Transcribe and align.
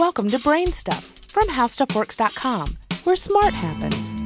Welcome 0.00 0.30
to 0.30 0.38
Brain 0.38 0.72
Stuff 0.72 1.04
from 1.28 1.46
HowStuffWorks.com, 1.48 2.78
where 3.04 3.14
smart 3.14 3.52
happens. 3.52 4.16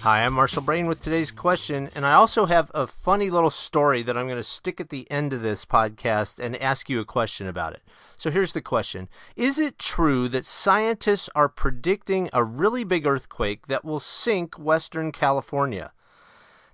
Hi, 0.00 0.24
I'm 0.24 0.32
Marshall 0.32 0.62
Brain 0.62 0.88
with 0.88 1.04
today's 1.04 1.30
question, 1.30 1.88
and 1.94 2.04
I 2.04 2.14
also 2.14 2.46
have 2.46 2.72
a 2.74 2.88
funny 2.88 3.30
little 3.30 3.48
story 3.48 4.02
that 4.02 4.18
I'm 4.18 4.26
going 4.26 4.36
to 4.38 4.42
stick 4.42 4.80
at 4.80 4.88
the 4.88 5.08
end 5.08 5.32
of 5.32 5.42
this 5.42 5.64
podcast 5.64 6.44
and 6.44 6.60
ask 6.60 6.90
you 6.90 6.98
a 6.98 7.04
question 7.04 7.46
about 7.46 7.74
it. 7.74 7.82
So 8.16 8.32
here's 8.32 8.54
the 8.54 8.60
question 8.60 9.08
Is 9.36 9.60
it 9.60 9.78
true 9.78 10.28
that 10.30 10.44
scientists 10.44 11.30
are 11.36 11.48
predicting 11.48 12.28
a 12.32 12.42
really 12.42 12.82
big 12.82 13.06
earthquake 13.06 13.68
that 13.68 13.84
will 13.84 14.00
sink 14.00 14.56
Western 14.56 15.12
California? 15.12 15.92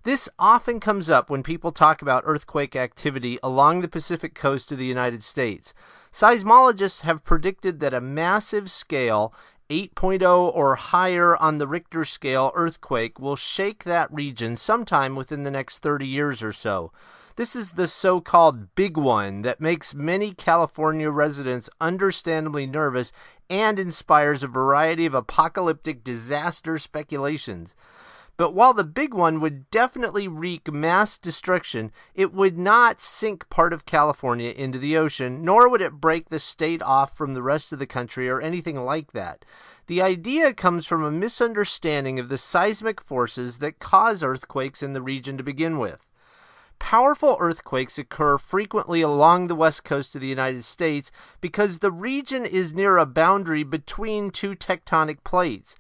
This 0.09 0.27
often 0.39 0.81
comes 0.81 1.11
up 1.11 1.29
when 1.29 1.43
people 1.43 1.71
talk 1.71 2.01
about 2.01 2.23
earthquake 2.25 2.75
activity 2.75 3.39
along 3.43 3.83
the 3.83 3.89
Pacific 3.89 4.35
coast 4.35 4.73
of 4.73 4.79
the 4.79 4.87
United 4.87 5.23
States. 5.23 5.75
Seismologists 6.11 7.03
have 7.03 7.27
predicted 7.27 7.81
that 7.81 7.93
a 7.93 8.01
massive 8.01 8.71
scale 8.71 9.35
8.0 9.69 10.23
or 10.55 10.77
higher 10.77 11.37
on 11.37 11.59
the 11.59 11.69
Richter 11.69 12.07
scale 12.07 12.53
earthquake 12.55 13.21
will 13.21 13.37
shake 13.37 13.85
that 13.85 14.11
region 14.11 14.57
sometime 14.57 15.15
within 15.15 15.43
the 15.43 15.51
next 15.51 15.81
30 15.81 16.07
years 16.07 16.43
or 16.43 16.55
so. 16.55 16.91
This 17.37 17.55
is 17.55 17.73
the 17.73 17.87
so 17.87 18.19
called 18.23 18.75
big 18.75 18.97
one 18.97 19.43
that 19.43 19.61
makes 19.61 19.95
many 19.95 20.33
California 20.33 21.11
residents 21.11 21.69
understandably 21.83 22.65
nervous 22.65 23.13
and 23.51 23.79
inspires 23.79 24.43
a 24.43 24.49
variety 24.49 25.05
of 25.05 25.15
apocalyptic 25.15 26.03
disaster 26.03 26.79
speculations. 26.79 27.75
But 28.39 28.55
while 28.55 28.73
the 28.73 28.85
big 28.85 29.13
one 29.13 29.41
would 29.41 29.69
definitely 29.69 30.29
wreak 30.29 30.73
mass 30.73 31.19
destruction, 31.19 31.91
it 32.15 32.33
would 32.33 32.57
not 32.57 33.01
sink 33.01 33.51
part 33.51 33.73
of 33.73 33.85
California 33.85 34.51
into 34.53 34.79
the 34.79 34.97
ocean, 34.97 35.45
nor 35.45 35.69
would 35.69 35.81
it 35.83 35.95
break 35.95 36.29
the 36.29 36.39
state 36.39 36.81
off 36.81 37.17
from 37.17 37.35
the 37.35 37.43
rest 37.43 37.73
of 37.73 37.81
the 37.81 37.87
country 37.87 38.31
or 38.31 38.41
anything 38.41 38.81
like 38.81 39.11
that. 39.11 39.45
The 39.89 40.01
idea 40.01 40.55
comes 40.55 40.87
from 40.87 41.03
a 41.03 41.11
misunderstanding 41.11 42.21
of 42.21 42.29
the 42.29 42.39
seismic 42.39 43.01
forces 43.01 43.59
that 43.59 43.81
cause 43.81 44.23
earthquakes 44.23 44.85
in 44.85 44.93
the 44.93 45.03
region 45.03 45.37
to 45.37 45.43
begin 45.43 45.77
with. 45.77 46.07
Powerful 46.79 47.37
earthquakes 47.41 47.99
occur 47.99 48.39
frequently 48.39 49.03
along 49.03 49.49
the 49.49 49.57
west 49.57 49.83
coast 49.83 50.15
of 50.15 50.21
the 50.21 50.29
United 50.29 50.63
States 50.63 51.11
because 51.41 51.81
the 51.81 51.91
region 51.91 52.47
is 52.47 52.73
near 52.73 52.99
a 52.99 53.07
boundary 53.07 53.65
between 53.65 54.31
two 54.31 54.55
tectonic 54.55 55.25
plates. 55.25 55.75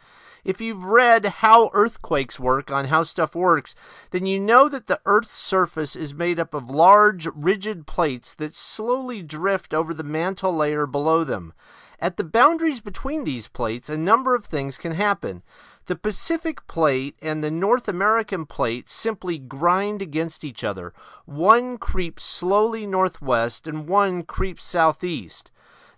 If 0.49 0.63
you've 0.63 0.85
read 0.85 1.27
How 1.27 1.69
Earthquakes 1.75 2.41
Work 2.41 2.71
on 2.71 2.87
How 2.87 3.03
Stuff 3.03 3.35
Works, 3.35 3.75
then 4.13 4.25
you 4.25 4.41
know 4.41 4.67
that 4.71 4.87
the 4.87 4.99
Earth's 5.05 5.35
surface 5.35 5.95
is 5.95 6.15
made 6.15 6.41
up 6.41 6.55
of 6.55 6.71
large, 6.71 7.29
rigid 7.35 7.87
plates 7.87 8.35
that 8.37 8.55
slowly 8.55 9.21
drift 9.21 9.75
over 9.75 9.93
the 9.93 10.03
mantle 10.03 10.57
layer 10.57 10.87
below 10.87 11.23
them. 11.23 11.53
At 12.01 12.17
the 12.17 12.25
boundaries 12.25 12.81
between 12.81 13.25
these 13.25 13.47
plates, 13.47 13.91
a 13.91 13.99
number 13.99 14.35
of 14.35 14.47
things 14.47 14.79
can 14.79 14.93
happen. 14.93 15.43
The 15.85 15.97
Pacific 15.97 16.67
plate 16.67 17.17
and 17.21 17.45
the 17.45 17.51
North 17.51 17.87
American 17.87 18.47
plate 18.47 18.89
simply 18.89 19.37
grind 19.37 20.01
against 20.01 20.45
each 20.45 20.65
other. 20.65 20.95
One 21.27 21.77
creeps 21.77 22.25
slowly 22.25 22.87
northwest 22.87 23.67
and 23.67 23.87
one 23.87 24.23
creeps 24.23 24.65
southeast. 24.65 25.51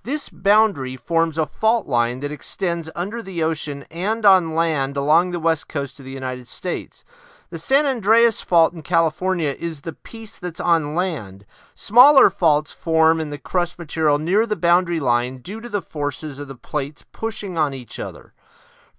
This 0.03 0.31
boundary 0.31 0.97
forms 0.97 1.37
a 1.37 1.45
fault 1.45 1.87
line 1.87 2.21
that 2.21 2.33
extends 2.33 2.89
under 2.97 3.23
the 3.23 3.43
ocean 3.43 3.85
and 3.91 4.25
on 4.25 4.55
land 4.55 4.97
along 4.97 5.31
the 5.31 5.39
west 5.39 5.69
coast 5.69 5.99
of 5.99 6.07
the 6.07 6.11
United 6.11 6.49
States. 6.49 7.05
The 7.51 7.59
San 7.59 7.85
Andreas 7.85 8.41
Fault 8.41 8.73
in 8.73 8.81
California 8.81 9.55
is 9.59 9.83
the 9.83 9.93
piece 9.93 10.39
that's 10.39 10.61
on 10.61 10.95
land. 10.95 11.45
Smaller 11.75 12.31
faults 12.31 12.73
form 12.73 13.21
in 13.21 13.29
the 13.29 13.37
crust 13.37 13.79
material 13.79 14.19
near 14.19 14.47
the 14.47 14.57
boundary 14.57 15.01
line 15.01 15.39
due 15.39 15.61
to 15.61 15.69
the 15.69 15.83
forces 15.83 16.39
of 16.39 16.49
the 16.49 16.55
plates 16.55 17.05
pushing 17.13 17.59
on 17.59 17.75
each 17.75 17.99
other. 17.99 18.33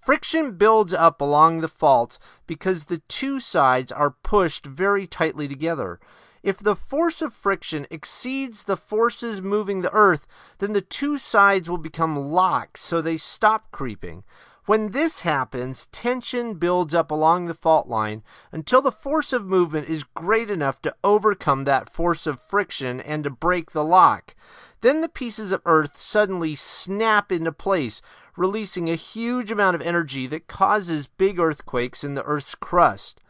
Friction 0.00 0.52
builds 0.52 0.94
up 0.94 1.20
along 1.20 1.62
the 1.62 1.68
fault 1.68 2.18
because 2.46 2.84
the 2.84 2.98
two 3.08 3.40
sides 3.40 3.90
are 3.90 4.10
pushed 4.22 4.66
very 4.66 5.08
tightly 5.08 5.48
together. 5.48 5.98
If 6.42 6.58
the 6.58 6.74
force 6.74 7.22
of 7.22 7.32
friction 7.32 7.86
exceeds 7.90 8.64
the 8.64 8.76
forces 8.76 9.40
moving 9.40 9.80
the 9.80 9.92
Earth, 9.92 10.26
then 10.58 10.72
the 10.72 10.80
two 10.80 11.16
sides 11.16 11.70
will 11.70 11.78
become 11.78 12.16
locked 12.16 12.78
so 12.78 13.00
they 13.00 13.16
stop 13.16 13.70
creeping. 13.70 14.24
When 14.64 14.90
this 14.90 15.20
happens, 15.20 15.86
tension 15.86 16.54
builds 16.54 16.94
up 16.94 17.10
along 17.10 17.46
the 17.46 17.54
fault 17.54 17.88
line 17.88 18.22
until 18.52 18.80
the 18.80 18.92
force 18.92 19.32
of 19.32 19.44
movement 19.44 19.88
is 19.88 20.04
great 20.04 20.50
enough 20.50 20.80
to 20.82 20.94
overcome 21.02 21.64
that 21.64 21.90
force 21.90 22.26
of 22.26 22.40
friction 22.40 23.00
and 23.00 23.24
to 23.24 23.30
break 23.30 23.70
the 23.70 23.84
lock. 23.84 24.36
Then 24.80 25.00
the 25.00 25.08
pieces 25.08 25.52
of 25.52 25.62
Earth 25.64 25.98
suddenly 25.98 26.56
snap 26.56 27.30
into 27.30 27.52
place, 27.52 28.02
releasing 28.36 28.90
a 28.90 28.96
huge 28.96 29.52
amount 29.52 29.76
of 29.76 29.82
energy 29.82 30.26
that 30.28 30.48
causes 30.48 31.06
big 31.06 31.38
earthquakes 31.38 32.02
in 32.02 32.14
the 32.14 32.24
Earth's 32.24 32.56
crust. 32.56 33.20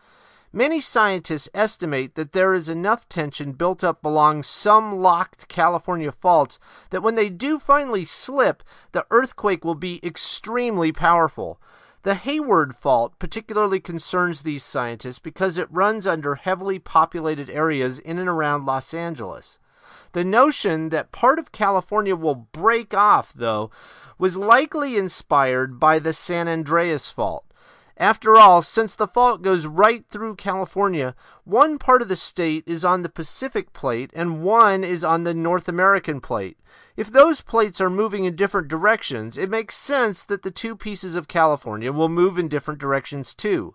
Many 0.54 0.82
scientists 0.82 1.48
estimate 1.54 2.14
that 2.14 2.32
there 2.32 2.52
is 2.52 2.68
enough 2.68 3.08
tension 3.08 3.52
built 3.52 3.82
up 3.82 4.04
along 4.04 4.42
some 4.42 5.00
locked 5.00 5.48
California 5.48 6.12
faults 6.12 6.58
that 6.90 7.02
when 7.02 7.14
they 7.14 7.30
do 7.30 7.58
finally 7.58 8.04
slip, 8.04 8.62
the 8.92 9.06
earthquake 9.10 9.64
will 9.64 9.74
be 9.74 9.98
extremely 10.04 10.92
powerful. 10.92 11.58
The 12.02 12.16
Hayward 12.16 12.76
Fault 12.76 13.18
particularly 13.18 13.80
concerns 13.80 14.42
these 14.42 14.62
scientists 14.62 15.18
because 15.18 15.56
it 15.56 15.72
runs 15.72 16.06
under 16.06 16.34
heavily 16.34 16.78
populated 16.78 17.48
areas 17.48 17.98
in 17.98 18.18
and 18.18 18.28
around 18.28 18.66
Los 18.66 18.92
Angeles. 18.92 19.58
The 20.12 20.24
notion 20.24 20.90
that 20.90 21.12
part 21.12 21.38
of 21.38 21.52
California 21.52 22.14
will 22.14 22.34
break 22.34 22.92
off, 22.92 23.32
though, 23.32 23.70
was 24.18 24.36
likely 24.36 24.98
inspired 24.98 25.80
by 25.80 25.98
the 25.98 26.12
San 26.12 26.46
Andreas 26.46 27.10
Fault. 27.10 27.46
After 27.98 28.36
all, 28.36 28.62
since 28.62 28.94
the 28.94 29.06
fault 29.06 29.42
goes 29.42 29.66
right 29.66 30.04
through 30.08 30.36
California, 30.36 31.14
one 31.44 31.78
part 31.78 32.02
of 32.02 32.08
the 32.08 32.16
state 32.16 32.64
is 32.66 32.84
on 32.84 33.02
the 33.02 33.08
Pacific 33.08 33.72
plate 33.72 34.10
and 34.14 34.42
one 34.42 34.82
is 34.82 35.04
on 35.04 35.24
the 35.24 35.34
North 35.34 35.68
American 35.68 36.20
plate. 36.20 36.56
If 36.96 37.12
those 37.12 37.40
plates 37.40 37.80
are 37.80 37.90
moving 37.90 38.24
in 38.24 38.36
different 38.36 38.68
directions, 38.68 39.36
it 39.36 39.50
makes 39.50 39.74
sense 39.74 40.24
that 40.24 40.42
the 40.42 40.50
two 40.50 40.76
pieces 40.76 41.16
of 41.16 41.28
California 41.28 41.92
will 41.92 42.08
move 42.08 42.38
in 42.38 42.48
different 42.48 42.80
directions 42.80 43.34
too. 43.34 43.74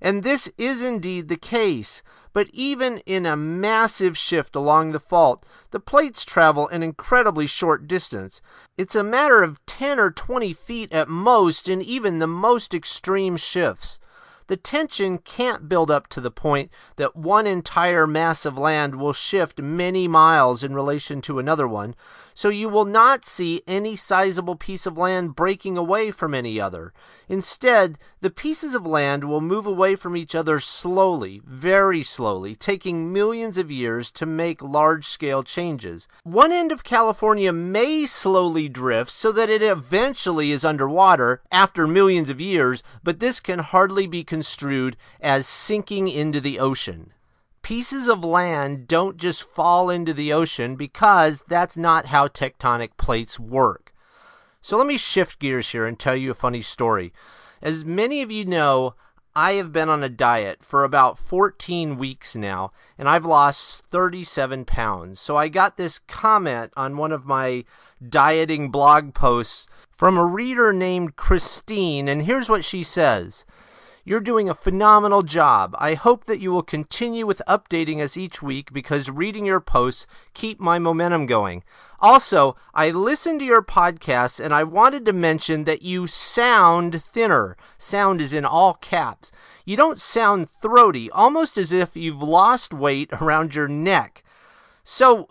And 0.00 0.22
this 0.22 0.52
is 0.58 0.82
indeed 0.82 1.28
the 1.28 1.36
case. 1.36 2.02
But 2.34 2.50
even 2.52 2.98
in 3.06 3.24
a 3.24 3.36
massive 3.36 4.18
shift 4.18 4.54
along 4.54 4.92
the 4.92 5.00
fault, 5.00 5.46
the 5.70 5.80
plates 5.80 6.24
travel 6.24 6.68
an 6.68 6.82
incredibly 6.82 7.46
short 7.46 7.88
distance. 7.88 8.42
It's 8.76 8.94
a 8.94 9.02
matter 9.02 9.42
of 9.42 9.64
10 9.64 9.98
or 9.98 10.10
20 10.10 10.52
feet 10.52 10.92
at 10.92 11.08
most 11.08 11.68
in 11.68 11.80
even 11.80 12.18
the 12.18 12.26
most 12.26 12.74
extreme 12.74 13.38
shifts 13.38 13.98
the 14.46 14.56
tension 14.56 15.18
can't 15.18 15.68
build 15.68 15.90
up 15.90 16.08
to 16.08 16.20
the 16.20 16.30
point 16.30 16.70
that 16.96 17.16
one 17.16 17.46
entire 17.46 18.06
mass 18.06 18.44
of 18.44 18.58
land 18.58 18.96
will 18.96 19.12
shift 19.12 19.60
many 19.60 20.06
miles 20.06 20.62
in 20.62 20.74
relation 20.74 21.20
to 21.22 21.38
another 21.38 21.66
one, 21.66 21.94
so 22.34 22.48
you 22.48 22.68
will 22.68 22.84
not 22.84 23.24
see 23.24 23.62
any 23.66 23.94
sizable 23.94 24.56
piece 24.56 24.86
of 24.86 24.98
land 24.98 25.36
breaking 25.36 25.76
away 25.76 26.10
from 26.10 26.34
any 26.34 26.60
other. 26.60 26.92
Instead, 27.28 27.98
the 28.20 28.30
pieces 28.30 28.74
of 28.74 28.84
land 28.84 29.24
will 29.24 29.40
move 29.40 29.66
away 29.66 29.94
from 29.94 30.16
each 30.16 30.34
other 30.34 30.58
slowly, 30.58 31.40
very 31.44 32.02
slowly, 32.02 32.54
taking 32.54 33.12
millions 33.12 33.56
of 33.56 33.70
years 33.70 34.10
to 34.10 34.26
make 34.26 34.60
large 34.62 35.06
scale 35.06 35.42
changes. 35.42 36.08
One 36.24 36.52
end 36.52 36.72
of 36.72 36.84
California 36.84 37.52
may 37.52 38.04
slowly 38.04 38.68
drift 38.68 39.10
so 39.10 39.30
that 39.32 39.48
it 39.48 39.62
eventually 39.62 40.50
is 40.50 40.64
underwater 40.64 41.40
after 41.52 41.86
millions 41.86 42.30
of 42.30 42.40
years, 42.40 42.82
but 43.02 43.20
this 43.20 43.38
can 43.38 43.60
hardly 43.60 44.06
be 44.06 44.24
construed 44.34 44.96
as 45.20 45.46
sinking 45.46 46.08
into 46.08 46.40
the 46.40 46.58
ocean. 46.58 47.12
Pieces 47.62 48.08
of 48.08 48.24
land 48.24 48.88
don't 48.88 49.16
just 49.16 49.44
fall 49.44 49.88
into 49.88 50.12
the 50.12 50.32
ocean 50.32 50.74
because 50.74 51.44
that's 51.46 51.76
not 51.76 52.06
how 52.06 52.26
tectonic 52.26 52.96
plates 52.96 53.38
work. 53.38 53.94
So 54.60 54.76
let 54.76 54.88
me 54.88 54.98
shift 54.98 55.38
gears 55.38 55.68
here 55.68 55.86
and 55.86 55.96
tell 55.96 56.16
you 56.16 56.32
a 56.32 56.34
funny 56.34 56.62
story. 56.62 57.12
As 57.62 57.84
many 57.84 58.22
of 58.22 58.32
you 58.32 58.44
know, 58.44 58.96
I 59.36 59.52
have 59.52 59.72
been 59.72 59.88
on 59.88 60.02
a 60.02 60.08
diet 60.08 60.64
for 60.64 60.82
about 60.82 61.16
14 61.16 61.96
weeks 61.96 62.34
now, 62.34 62.72
and 62.98 63.08
I've 63.08 63.24
lost 63.24 63.84
37 63.92 64.64
pounds. 64.64 65.20
So 65.20 65.36
I 65.36 65.46
got 65.46 65.76
this 65.76 66.00
comment 66.00 66.72
on 66.76 66.96
one 66.96 67.12
of 67.12 67.24
my 67.24 67.64
dieting 68.06 68.72
blog 68.72 69.14
posts 69.14 69.68
from 69.92 70.18
a 70.18 70.26
reader 70.26 70.72
named 70.72 71.14
Christine, 71.14 72.08
and 72.08 72.22
here's 72.22 72.48
what 72.48 72.64
she 72.64 72.82
says 72.82 73.46
You're 74.06 74.20
doing 74.20 74.50
a 74.50 74.54
phenomenal 74.54 75.22
job. 75.22 75.74
I 75.78 75.94
hope 75.94 76.24
that 76.26 76.38
you 76.38 76.52
will 76.52 76.62
continue 76.62 77.24
with 77.24 77.40
updating 77.48 78.02
us 78.02 78.18
each 78.18 78.42
week 78.42 78.70
because 78.70 79.08
reading 79.08 79.46
your 79.46 79.62
posts 79.62 80.06
keep 80.34 80.60
my 80.60 80.78
momentum 80.78 81.24
going. 81.24 81.64
Also, 82.00 82.54
I 82.74 82.90
listened 82.90 83.40
to 83.40 83.46
your 83.46 83.62
podcast 83.62 84.44
and 84.44 84.52
I 84.52 84.62
wanted 84.62 85.06
to 85.06 85.14
mention 85.14 85.64
that 85.64 85.80
you 85.80 86.06
sound 86.06 87.02
thinner. 87.02 87.56
Sound 87.78 88.20
is 88.20 88.34
in 88.34 88.44
all 88.44 88.74
caps. 88.74 89.32
You 89.64 89.74
don't 89.74 89.98
sound 89.98 90.50
throaty, 90.50 91.10
almost 91.10 91.56
as 91.56 91.72
if 91.72 91.96
you've 91.96 92.22
lost 92.22 92.74
weight 92.74 93.10
around 93.14 93.54
your 93.54 93.68
neck. 93.68 94.22
So, 94.82 95.30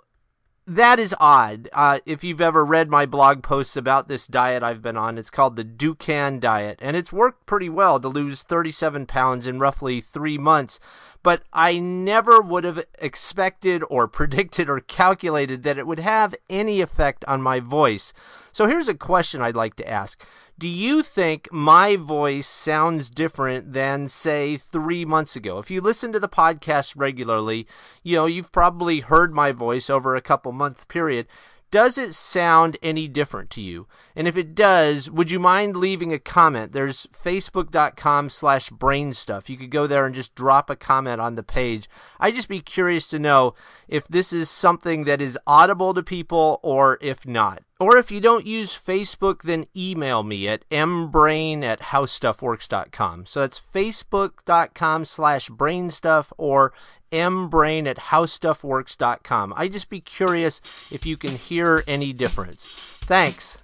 that 0.65 0.99
is 0.99 1.13
odd. 1.19 1.69
Uh, 1.73 1.99
if 2.05 2.23
you've 2.23 2.41
ever 2.41 2.65
read 2.65 2.89
my 2.89 3.05
blog 3.05 3.43
posts 3.43 3.75
about 3.75 4.07
this 4.07 4.27
diet 4.27 4.63
I've 4.63 4.81
been 4.81 4.95
on, 4.95 5.17
it's 5.17 5.29
called 5.29 5.55
the 5.55 5.65
Dukan 5.65 6.39
diet, 6.39 6.79
and 6.81 6.95
it's 6.95 7.11
worked 7.11 7.45
pretty 7.45 7.69
well 7.69 7.99
to 7.99 8.07
lose 8.07 8.43
37 8.43 9.05
pounds 9.05 9.45
in 9.45 9.59
roughly 9.59 9.99
three 9.99 10.37
months. 10.37 10.79
But 11.21 11.43
I 11.51 11.79
never 11.79 12.41
would 12.41 12.63
have 12.63 12.83
expected 12.99 13.83
or 13.89 14.07
predicted 14.09 14.69
or 14.69 14.79
calculated 14.79 15.63
that 15.63 15.77
it 15.77 15.87
would 15.87 15.99
have 15.99 16.35
any 16.49 16.81
effect 16.81 17.25
on 17.25 17.41
my 17.41 17.59
voice. 17.59 18.13
So 18.51 18.67
here's 18.67 18.89
a 18.89 18.93
question 18.93 19.41
I'd 19.41 19.55
like 19.55 19.75
to 19.77 19.89
ask 19.89 20.25
do 20.59 20.67
you 20.67 21.01
think 21.01 21.51
my 21.51 21.95
voice 21.95 22.47
sounds 22.47 23.09
different 23.09 23.73
than, 23.73 24.07
say, 24.07 24.55
three 24.57 25.03
months 25.03 25.35
ago? 25.35 25.57
If 25.57 25.71
you 25.71 25.81
listen 25.81 26.13
to 26.13 26.19
the 26.19 26.29
podcast 26.29 26.93
regularly, 26.95 27.67
you 28.03 28.15
know, 28.15 28.25
you've 28.25 28.51
probably 28.51 28.99
heard 28.99 29.33
my 29.33 29.51
voice 29.51 29.89
over 29.89 30.15
a 30.15 30.21
couple 30.21 30.51
month 30.51 30.87
period. 30.87 31.27
Does 31.71 31.97
it 31.97 32.13
sound 32.13 32.77
any 32.83 33.07
different 33.07 33.49
to 33.49 33.61
you? 33.61 33.87
And 34.15 34.27
if 34.27 34.37
it 34.37 34.53
does, 34.53 35.09
would 35.09 35.31
you 35.31 35.39
mind 35.39 35.75
leaving 35.75 36.13
a 36.13 36.19
comment? 36.19 36.71
There's 36.71 37.07
facebook.com 37.07 38.29
slash 38.29 38.69
brainstuff. 38.69 39.49
You 39.49 39.57
could 39.57 39.71
go 39.71 39.87
there 39.87 40.05
and 40.05 40.13
just 40.13 40.35
drop 40.35 40.69
a 40.69 40.75
comment 40.75 41.19
on 41.19 41.33
the 41.33 41.41
page. 41.41 41.89
I'd 42.19 42.35
just 42.35 42.47
be 42.47 42.61
curious 42.61 43.07
to 43.07 43.17
know 43.17 43.55
if 43.87 44.07
this 44.07 44.31
is 44.31 44.51
something 44.51 45.05
that 45.05 45.19
is 45.19 45.39
audible 45.47 45.95
to 45.95 46.03
people 46.03 46.59
or 46.61 46.99
if 47.01 47.25
not. 47.25 47.63
Or 47.83 47.97
if 47.97 48.11
you 48.11 48.21
don't 48.21 48.45
use 48.45 48.73
Facebook, 48.73 49.41
then 49.41 49.65
email 49.75 50.23
me 50.23 50.47
at 50.47 50.63
mbrain 50.69 51.63
at 51.63 51.81
howstuffworks.com. 51.81 53.25
So 53.25 53.41
that's 53.41 53.59
facebook.com 53.59 55.03
slash 55.03 55.49
brainstuff 55.49 56.31
or 56.37 56.71
mbrain 57.11 57.85
at 57.85 57.97
howstuffworks.com. 57.97 59.53
I'd 59.57 59.73
just 59.73 59.89
be 59.89 59.99
curious 59.99 60.61
if 60.93 61.05
you 61.05 61.17
can 61.17 61.31
hear 61.31 61.83
any 61.85 62.13
difference. 62.13 62.99
Thanks. 63.01 63.62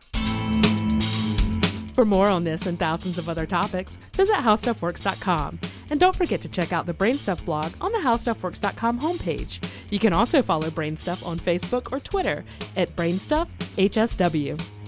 For 2.00 2.06
more 2.06 2.30
on 2.30 2.46
this 2.46 2.66
and 2.66 2.80
thousands 2.80 3.18
of 3.18 3.28
other 3.28 3.46
topics, 3.46 3.98
visit 4.14 4.38
howstuffworks.com. 4.38 5.60
And 5.90 6.00
don't 6.00 6.16
forget 6.16 6.40
to 6.44 6.48
check 6.48 6.72
out 6.72 6.86
the 6.86 6.94
Brainstuff 6.94 7.44
blog 7.44 7.74
on 7.82 7.92
the 7.92 7.98
howstuffworks.com 7.98 9.02
homepage. 9.02 9.62
You 9.92 10.00
can 10.00 10.14
also 10.14 10.42
follow 10.42 10.70
Brainstuff 10.70 11.28
on 11.28 11.38
Facebook 11.38 11.92
or 11.92 12.00
Twitter 12.00 12.46
at 12.78 12.96
BrainstuffHSW. 12.96 14.79